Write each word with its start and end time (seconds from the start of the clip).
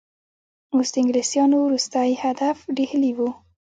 اوس 0.73 0.89
د 0.93 0.95
انګلیسیانو 1.01 1.57
وروستی 1.63 2.09
هدف 2.23 2.57
ډهلی 2.77 3.11
وو. 3.17 3.29